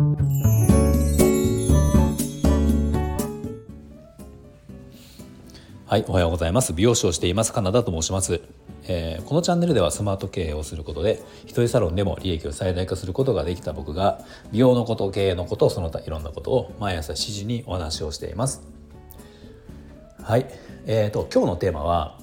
[0.00, 0.06] は
[5.98, 6.72] いおはようございます。
[6.72, 8.40] 美容師をしていますカナダと申します、
[8.84, 18.62] えー、このチャンネルではスマート経営をすることで一人サロンでも利益を最大化することができた僕が美容のこと経営のことその他いろんなことを毎朝7時にお話をしています。
[20.22, 20.46] はい
[20.86, 22.18] えーと、今日のテーマは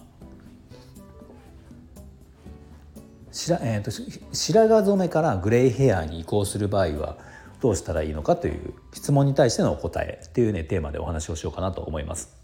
[3.32, 3.92] 白,、えーと、
[4.34, 7.28] 白髪染めからグレイヘアに移行する場合は
[7.62, 12.36] どうしたらいいのかという質問に対してのお答えっていうねテーマでお話をしようかなと思います。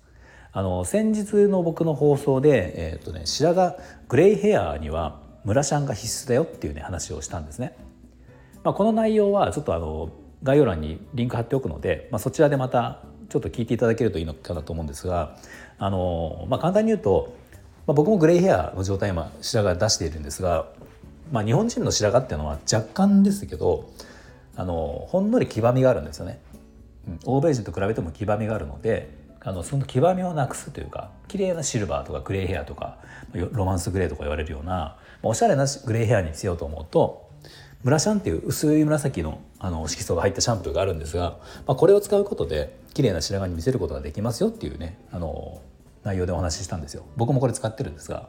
[0.51, 3.75] あの先日の僕の放送で、えーとね、白髪
[4.07, 7.75] グレイヘアにはムラシャンが必須だよっていうね話をしたんですね。
[8.63, 10.09] まあ、この内容はちょっとあの
[10.43, 15.37] 概要欄にリンク貼っておくので、まあ、そちらでまたちょっと聞いていただけるといいのかなと思うんですが
[15.79, 17.35] あの、まあ、簡単に言うと、
[17.87, 20.67] まあ、僕もグレイヘアの状態今白髪出しているんですが、
[21.31, 23.89] まあ、日本人の白髪っていうのは若干ですけど
[24.55, 26.39] あのほんのり黄ばみがあるんですよね。
[27.07, 27.19] うん。
[27.25, 29.09] 欧米人と比べても黄ばみがあるので
[29.41, 32.97] あのその黄ばみをなくすというか綺麗なシルバーとかグレーヘアとか
[33.33, 37.29] ロマンスグレーとか言われるようなおしゃれなグレーヘアにしようと思うと
[37.83, 41.37] ムラシャンっていう薄い紫のあの色素が入ったシャンプーがあるんですが、
[41.67, 45.61] まあ、これを使うことで綺麗な白髪に見せることができますよっていうねあの
[46.03, 47.05] 内容でお話ししたんですよ。
[47.15, 48.27] 僕もこれ使ってるんですが、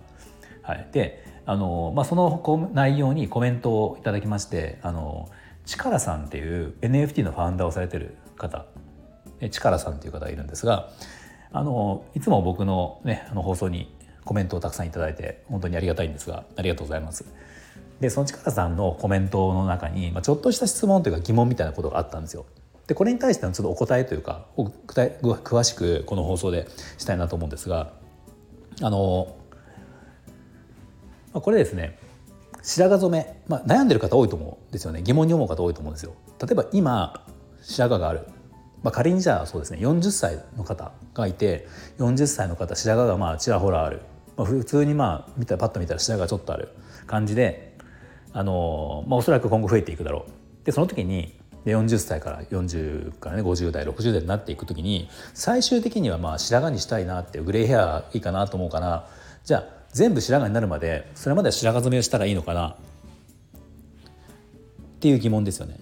[0.62, 5.28] はい、であの、まあ、その内容にコメントをいただきましてあの
[5.64, 8.66] チカラさんっていう NFT のファウンダーをされてる方
[9.40, 10.90] 力さんという方がいるんですが
[11.52, 17.24] あのいつも僕の,、ね、あの放送にコメントをたくさん頂いて本当にありがたいんですがありがとうございます。
[18.00, 22.44] でその力さんのコメントの中に、まあ、ちょっとした質問というか疑問みたいなことがあったんですよ。
[22.86, 26.66] でこれに対してのちょっとお答えというか詳しくこの放送で
[26.98, 27.92] したいなと思うんですが
[28.82, 29.36] あの
[31.32, 31.98] これですね
[32.64, 35.02] 白髪染め、まあ、悩んでる方多いと思うんですよね。
[35.02, 36.14] 疑問に思う方多いと思うんですよ。
[36.40, 37.26] 例えば今
[37.60, 38.26] 白髪がある。
[38.82, 41.66] まあ、仮にじゃあそうですね40歳の方がいて
[41.98, 44.02] 40歳の方白髪がまあちらほらある、
[44.36, 46.68] まあ、普通にまあ見たパッと見たら白髪がちょっとある
[47.06, 47.76] 感じで、
[48.32, 50.66] あのまあ、おそらく今後増えていくだろう。
[50.66, 59.08] でその時に40歳から40からね50代60代になっていく時に最終的にはまあ白髪にしたいなってグレーヘアいいかなと思うから
[59.44, 62.70] じゃあ全部白髪になるまでそれまでは白髪染めをしたらいいのかな？
[62.70, 62.76] っ
[64.98, 65.78] ていう疑問ですよね。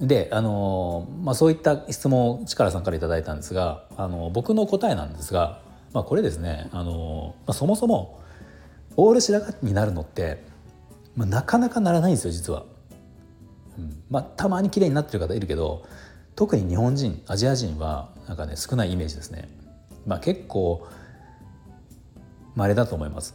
[0.00, 5.60] であの、まあ、そういった質問を力さんから頂いたんですがあの僕の答えなんですが、
[5.92, 8.20] まあ、これですねあの、まあ、そもそも
[8.96, 10.42] オール白髪になるのって、
[11.16, 12.64] まあ、なかなかならないんですよ実は。
[13.78, 15.86] うんまあ、たまに綺麗になってる方いるけど
[16.34, 19.48] 特に日本人アジア人はなんかね少ないイメージですね。
[20.06, 20.86] まあ、結構
[22.54, 23.34] 稀だと思います。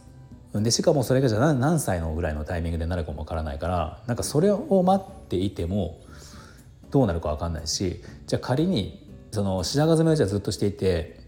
[0.54, 6.00] でしかもそれがじゃ何歳のぐらいのタイミングでなるかもわからないからなんかそれを待っていても
[6.90, 11.20] どうなるか分かんないしじゃあ仮にその白髪染めをじゃずっとしていて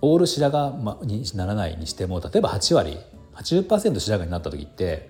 [0.00, 2.98] オール白髪にならないにしても例えば8割
[3.34, 5.08] 80%白髪になった時って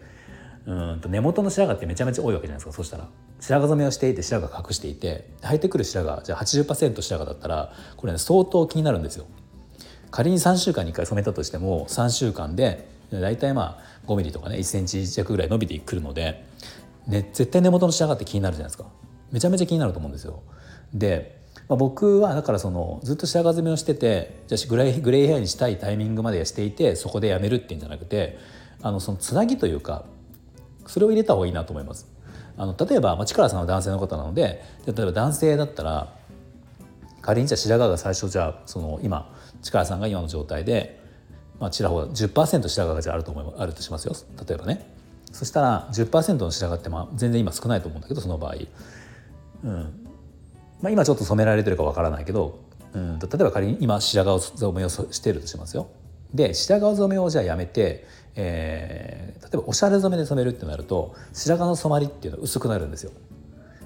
[0.66, 3.08] うんと根元の白髪ってめちゃめちゃ多いわけじゃないですかそしたら
[3.40, 9.24] 白髪染めをしていて白髪隠していて生えてくる白髪じゃあ80%白髪だったらこれ、ね、相当気になるんですよ。
[10.12, 16.44] 仮に3週間に1回染めたとしても3週間で大体まあ5ミリとかね1センチ弱ぐらい伸びてくるので、
[17.08, 18.84] ね、絶対根元の白髪って気になるじゃないですか。
[19.32, 20.42] めちゃめちゃ気になると思うんですよ。
[20.92, 28.38] で、まあ、僕はだからそのずっと白髪染めをしててじゃあグレーグレイヘアにしたいタイミングまでしていてそこでやめるっていうんじゃなくて
[28.82, 30.04] あのそのつなぎというか
[30.86, 32.06] それを入れた方がいいなと思います。
[32.58, 36.12] あの例えば、まあ、力さんは男性の方なので例えば男性だったら
[37.22, 41.00] 仮にじゃあ白髪が最初じゃあその今力さんが今の状態で、
[41.60, 44.14] まあ、ちらほら10%白髪があると思いあるとしますよ。
[44.46, 44.90] 例えばね。
[45.32, 48.56] そしたら10%の白髪ってまあ全然今少ないと思うんだけどその場合。
[49.64, 50.06] うん。
[50.82, 52.58] まあ、今ちょっと染められてるかわからないけど、
[52.92, 55.88] うん、例えば仮に今白髪染めをしてるとしますよ。
[56.34, 63.12] で白髪染めをじゃあやめて、えー、例えばおしゃれ染めで染めるってなると白髪の染まりっていうのは薄くなるんですよ。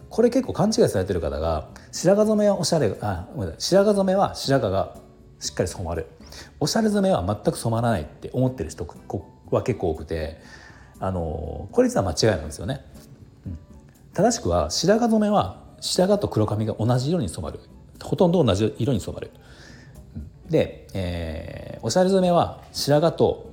[0.09, 3.27] これ結構勘違いされてる方が白髪染めはおしゃれあ
[3.59, 4.95] 白髪染めは白髪が
[5.41, 6.07] しっかり染まる。
[6.61, 8.87] おしゃれ染めは全く染まらないって思ってる人
[9.51, 10.39] は結構多くて
[10.99, 12.85] あのこれ実は間違いなんですよね。
[14.13, 17.61] 正しくは白髪染めは白髪と黒髪が同じ色に染まる。
[18.03, 19.31] ほとんど同じ色に染まる。
[20.49, 23.53] で、えー、おしゃれ染めは白髪と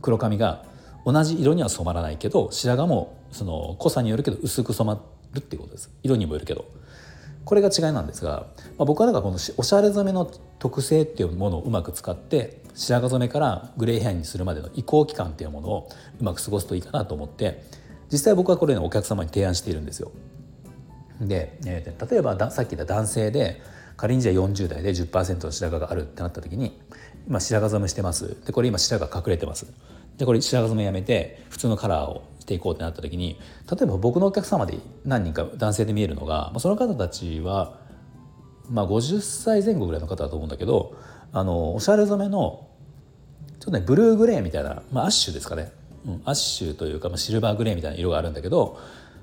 [0.00, 0.64] 黒髪が
[1.04, 5.02] 同じ色には染まらないけど白髪もその濃さによるけど薄く染ま
[5.32, 5.90] るっていうことです。
[6.02, 6.64] 色にもよるけど。
[7.44, 8.46] これが違いなんですが、
[8.78, 15.88] まあ、僕はだからこのおしゃれ染めの特性っていうものをうまく使って白髪染めからグレーヘアにするまでの移行期間っていうものを
[16.20, 17.62] うまく過ごすといいかなと思って
[18.10, 20.10] 実際僕はこれ、ね、お客様に提案しているんですよ。
[21.20, 23.60] で、えー、例えばさっき言った男性で
[23.96, 26.80] 仮にじゃあ40代で10%の白髪があるってなった時に
[27.28, 29.66] 今白髪染めしてますでこれ今白髪隠れてます
[30.18, 37.80] でこれ白髪染めやめて普通のカラーをしていこうってなった時に例えば僕のお客様で何人か男性で見えるのがその方たちは
[38.68, 40.94] まあ50歳前後ぐらいの方だと思うんだけど
[41.32, 42.68] あのおしゃれ染めの
[43.48, 45.72] ちょっとねブルーグレーみたいな、まあ、アッシュですかね、
[46.06, 48.78] うん、アッシュというか、まあ、シルバーグレーみたいな色があるんだけど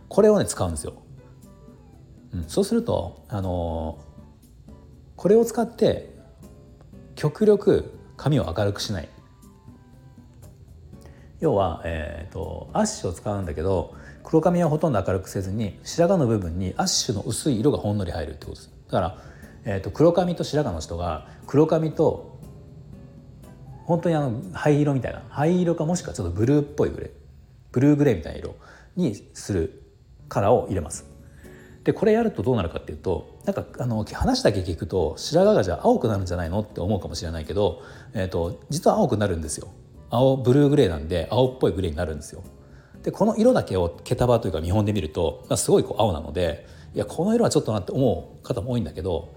[0.09, 0.93] これをね使うんですよ。
[2.33, 3.99] うん、そうするとあの
[5.15, 6.09] これを使って
[7.15, 9.09] 極力髪を明るくしない
[11.41, 18.71] 要は、えーと、アッシュを使うんだけど黒髪はほとんど明るくせずに白髪の部分にアッシュの薄い色がほんのり入るってことです。
[18.85, 19.17] だから、
[19.65, 22.39] えーと、黒髪と白髪の人が黒髪と
[23.85, 27.09] 本当にあの灰色みたいな灰色かもしくはちょっとブルーっぽいグレー
[27.71, 28.55] ブルーグレーみたいな色
[28.95, 29.81] にする
[30.29, 31.09] カラーを入れます。
[31.83, 37.81] でこれやるとどうなるかっていうとなんかあの話だけ聞くと白髪がじゃあ青くなるんじゃないのって思うかもしれないけど、
[38.13, 39.69] えーと、実は青くなるんですよ。
[40.11, 42.43] 青ブルーグレーなんで青っぽいグレーになるんですよ
[43.01, 49.33] でこの色だけを毛束というか見本で見ると、まあ、すごいこう青なのでいやこの色はちょっとなって思う方も多いんだけど、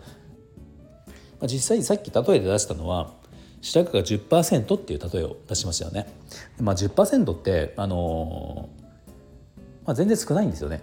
[1.41, 3.15] まあ、実際さっき例えで出したのは
[3.65, 6.06] 白髪が10%っていう例えを出しましたよね。
[6.61, 10.82] まあ10%って、あのー、まあ、全然少ないんですよね。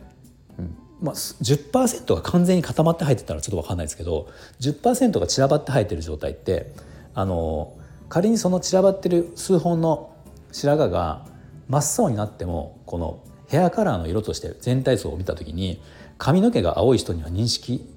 [0.57, 4.27] うんまあ、10%が完全に固まって生えてたらちょっと分かんないですけど
[4.59, 6.73] 10%が散らばって生えてる状態って
[7.15, 7.75] あの
[8.11, 10.13] 仮にその散らばってる数本の
[10.51, 11.25] 白髪が
[11.69, 15.81] 真っ青になってもこのヘアカラーの色として全体像を見た時に
[16.17, 17.87] 髪の毛が青い人には認識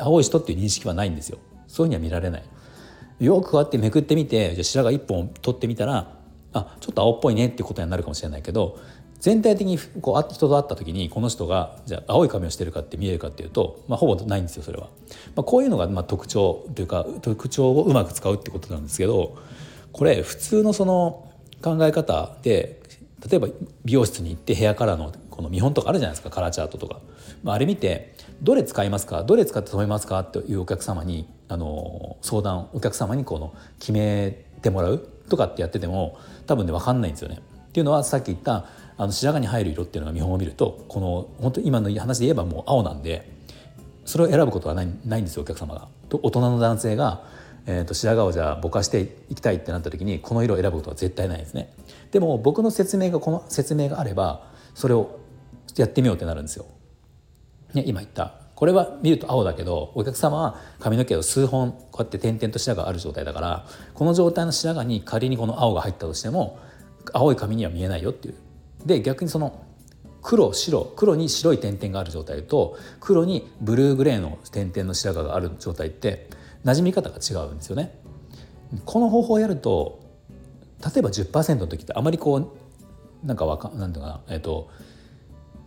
[0.00, 1.38] 青い人っていう認識はないんですよ。
[1.68, 2.42] そういうふうには見られない。
[3.20, 6.12] よくこうやってめくってみてじゃ白髪1本取ってみたら
[6.52, 8.80] あちょっと青っぽいねってことになるかもしれないけど
[9.22, 14.88] 全体的にこう人と会った時にこの人がじゃあ青い髪をしてるかって見えるかっていうと、まあ、ほぼないんですよそれは。
[15.36, 19.38] まあ、こういうのがまあ特徴というか特徴をうまく使うってことなんですけど
[19.92, 21.30] これ普通のその
[21.62, 22.82] 考え方で
[23.30, 23.46] 例えば
[23.84, 26.98] 美容室に行ってヘアカラーのこの見本とかあるじゃないですかカラーチャートとか、
[27.44, 34.32] まあ、あれ見てどれ使いますかどれ使って染めますかっていうお客様にあの相談お客様にこの決め
[34.62, 34.98] てもらう
[35.28, 37.38] とかってやってても多分ね分かんないんですよね。
[37.68, 38.66] っていうのはさっき言った
[38.96, 43.30] あの白髪に入る色っていうのが見本を見るとこの本当今の話で言えばもう青なんで
[44.04, 45.88] それを選ぶことはないないんですよお客様が。
[46.08, 47.24] と大人の男性が、
[47.66, 49.00] えーと、白髪をじゃあぼかして
[49.30, 51.72] いきたいってなった時にこの色を選ぶことは絶対ないですね。
[52.10, 55.20] でも僕の説明がこの説明があればそれを
[55.76, 56.66] やってみようってなるんですよ。
[57.74, 66.58] ね、今言ったこれは見ると青だけどお客様は髪の毛を数本こうやって点々と白髪がある状態だからこの状態の白髪に仮にこの青が入ったとしても
[67.12, 68.34] 青い髪には見えないよっていう
[68.86, 69.64] で逆にその
[70.22, 76.28] 黒白黒に白い点々がある状態と黒にブルーグレーの点々の白髪がある状態って
[76.64, 77.98] 馴染み方が違うんですよね。
[78.84, 80.00] この方法をやると
[80.80, 84.70] 例えば10%の時ってあまりこうなんかわかなんていうかなえっ、ー、と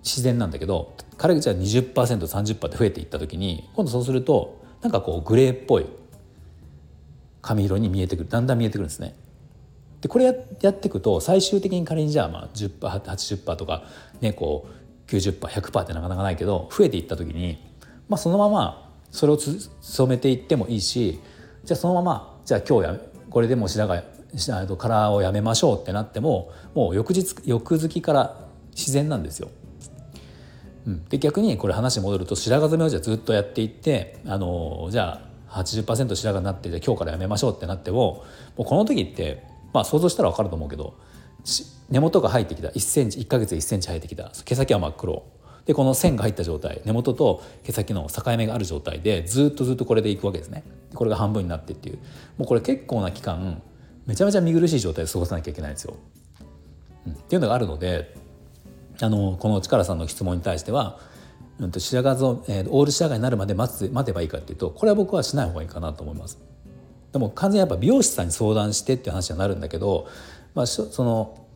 [0.04, 5.86] 自然なんだけど彼がじゃあ 20%30% って増えていった時に今度そうするとなんかこうグレーっぽい
[7.42, 9.16] 髪色に見えてくるだんだん見えてくるんですね。
[10.06, 13.86] でこれやっていくと最終的に仮にじゃあまあ 10%80% とか
[14.22, 14.68] ねこ
[15.08, 17.58] う 90%100% ってなかなかないけど増えていった時に、
[18.08, 21.20] まあ、そのままそれを染めていってもいいし
[21.64, 23.00] じゃあそのままじゃあ今日や
[23.32, 24.04] これでも白髪
[24.78, 28.46] カラーをやめましょうってなってももう翌日翌月から
[28.76, 29.50] 自然なんですよ。
[30.86, 35.20] うん、で逆にこれ話戻ると白髪染めをじゃあずっとやっていってあのじゃ
[35.50, 38.24] あ80%白髪になってじゃあ今日からやめましょうってなっても
[38.56, 40.96] もうこの時ってまあ想像したら分かると思うけど
[41.90, 42.70] 根元が入ってきた。
[42.70, 44.32] 1センチ1か月で1センチ入ってきた。
[44.44, 45.24] 毛先は真っ黒。
[45.66, 46.82] でこの線が入った状態。
[46.86, 50.64] 根元と毛先の境目がある状態でずっとずっとこれでいくわけですね。
[50.94, 51.98] これが半分になってっていう。
[52.38, 53.62] もうこれ結構な期間
[54.08, 55.96] めちゃめちゃ見苦しい状態で過ごさなきゃいけないんですよ。
[57.06, 58.16] うん、っていうのがあるので
[59.02, 61.00] あのこの力さんの質問に対しては、
[61.60, 66.40] うん、と白髪ぞ、えー、オール白髪になるまで待つ待てばいいかっていうとこれは僕はしない方がいいかなと思います。
[67.16, 70.06] でも完全にやっぱ美容師さんに相談してっていう話になるんだけど、
[70.54, 71.48] まあ、その、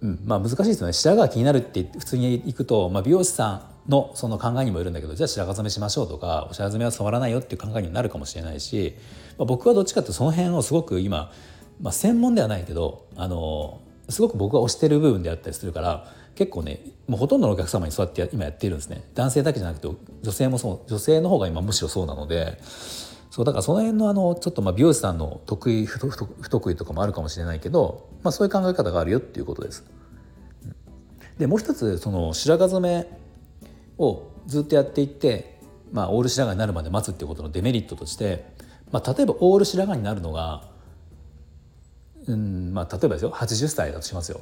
[0.00, 0.94] うんまあ、難しいですよね。
[0.94, 8.96] 白髪が気になるって普通に行くと、まあ、美容師さんのその考えにもよるんだけどじゃあ白髪染めしましょうとかお白髪染めは染まらないよっていう考えになるかもしれないし、
[9.36, 11.30] まあ、僕はどっちかっていうとその辺をすごく今、
[11.82, 19.04] まあ、専門ではないけどあのすごく僕が推してる部分であったりするから結構ねもうほとんどのお客様にそうやって今やっているんですね。
[19.14, 22.58] 男性だけじゃなくて女性もそう女性の方が今むしろそうなので
[23.30, 29.84] そうだからその辺のあのちょっとまあ美容師さんの得意不得意とかもあるかもしれないけど、まあ、そういう考え方があるよっていうことです。
[31.38, 33.06] でもう一つその白髪染め
[33.98, 35.58] をずっとやっていって、
[35.92, 38.44] まあ、オール白髪になるまで待つっていうことのデメリットとして、
[38.90, 40.64] まあ、例えばオール白髪になるのが、
[42.26, 44.40] うんまあ、例えばですよ80歳だとしますよ。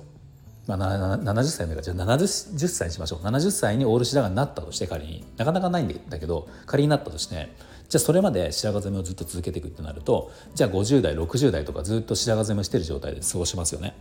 [0.66, 7.48] まあ、70歳のかじゃあ70歳にしましょう70歳にオール白髪になったとして仮になかなかないんだけど仮になったとして
[7.88, 13.94] じゃあそれまで白髪染めをずっと続けていくってなるとじゃあ50代60代とかずっと白髪染めをしてる状態で過ごしますよね。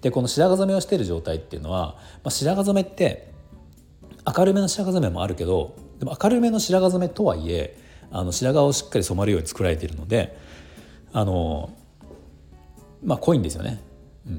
[0.00, 3.32] でこの白髪染めをしてる状態っていうのは、まあ、白髪染めって
[4.26, 7.78] 明るめの白髪染めもあるけどでも明るめの白髪染めとはいえ
[8.10, 10.38] あの白髪をしっかり染まるように作られているので
[11.12, 11.70] あの
[13.02, 13.82] まあ濃いんですよね。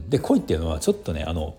[0.10, 1.58] で濃いっていうのはちょっとねあの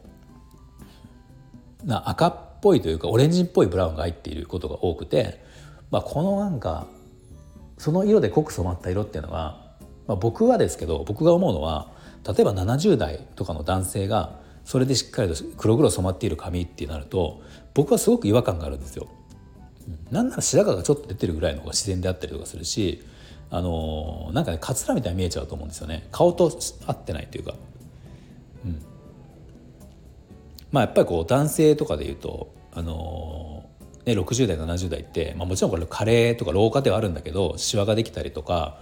[1.85, 5.45] な赤っぽいというかオレンジっぽいブラウンが入っていることが多くて、
[5.93, 6.89] まあ、このなんか
[7.79, 9.67] その色で濃く染まった色っていうのは、
[10.07, 11.91] まあ、僕はですけど僕が思うのは
[12.27, 17.41] 例えば70代とかの男性がそれでしっかりと黒々染まっている髪ってなると
[17.75, 19.07] 僕はすごく違和感があるんですよ。
[20.11, 23.05] なんなら白髪がちょっと出てるぐらいの方が自然であったりとかするし
[23.51, 26.09] あの、なんかねカツラみたいに見えちゃうと思うんですよね。
[26.11, 26.51] 顔と
[26.87, 27.55] 合ってないというか、
[28.65, 28.83] うん、
[30.73, 33.46] まあやっぱりこう男性とかで言うとあの、
[34.07, 38.79] ね、60代70代って、まあ、もちろんこれ加齢とか老化ではあるんだけどシワができたりとか、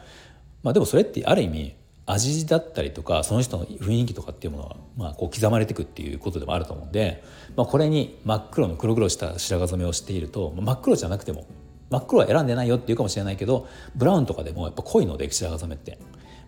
[0.63, 1.75] まあ、でもそれってある意味
[2.07, 7.25] 味だったりとかその人の雰囲気とかっていうものは、まあ、こう刻まれていくっていうことでもあると思うんで、
[7.57, 11.47] まあ、これに真っ黒の黒々した白髪染めをしていると真っ黒じゃなくても
[11.89, 15.99] 真っ黒は選んでないよっていうかもしれないけどブラウンとかでもやっぱ濃いので白髪染めって、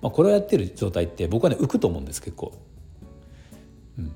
[0.03, 2.53] まあ、これをやってる状態って僕はね浮くと思うんです結構。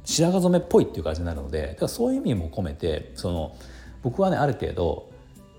[0.05, 3.57] 白髪染めっぽいっていう感じになるのでだからそういう意味も込めてその
[4.03, 5.11] 僕はねある程度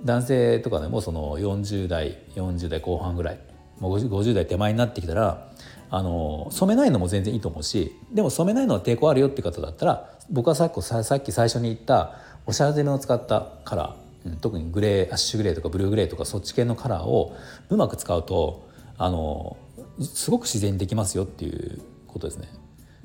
[0.04, 3.40] 男性とかでもその40代40代後半ぐらい
[3.80, 5.52] もう 50, 代手前になってきたら
[5.90, 17.36] あの染めないのも全然いいと思うしでも染めないのは抵抗あるよって方だったら僕はさっきさっき最初に言ったおしゃれめを使ったカラー、うん、特にグレーアッシュグレーとかブルーグレーとかそっち系のカラーを
[17.70, 18.68] うまく使うと
[18.98, 19.58] あの
[20.00, 22.48] すごく自然にできますよっていうことですね。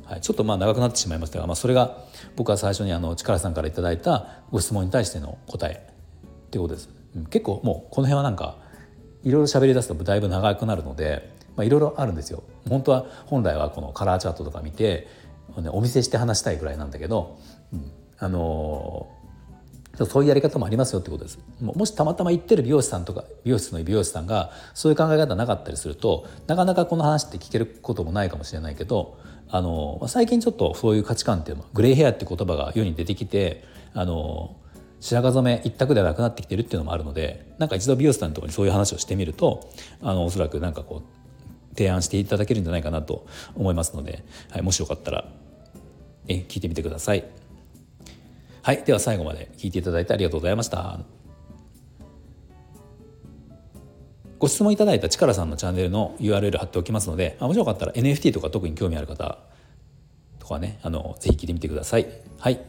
[0.07, 1.99] はい、ちょっとまあ長くなってしまいましたが、まあ、それが
[2.37, 5.93] 僕は最初にあの力さんから頂いたご質問に対しての答え
[6.47, 6.89] っていうことです。
[7.17, 8.57] うん、結構もうこの辺はなんか
[9.23, 12.43] いろいろ喋り出すとだいぶ長くなるのでまあ、いろいろあるんですよ。
[12.69, 15.09] 本当は本来はこのカラーチャートとか見て
[15.73, 17.39] お見せして話したいぐらいなんだけど、
[17.73, 19.09] うん、あの
[20.05, 29.17] そういうやり方もありますよってことですもしたまたま行ってる美容師さんとか美容室の美容師さんがそういう考え方なかったりするとなかなかこの話って聞けることもないかもしれないけど
[29.49, 34.57] あの最近ちょっとそういう価値観っていうのグレーヘアって言葉が世に出てきてあの
[35.01, 39.71] 白髪染め一択ではなくなってきてるっていうのもあるのでなんか一度美容師さんのところにそういう話をしてみると
[40.03, 45.27] あのおそらくなんかこう提案していただけるんじゃないかなと思いますので、はい、もしよかったら
[46.29, 47.25] え聞いてみてください。
[48.63, 50.99] はい、では最後まで聞いていただいてありがとうございました。
[54.39, 59.39] ご質問いただいたチカラさんのチャンネルの URL 貼っておきますので、もしよかったら NFT とか特に興味ある方
[60.39, 62.07] とかね、あのぜひ聞いてみてください。
[62.39, 62.61] はい、